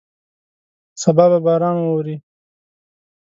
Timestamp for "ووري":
1.79-2.15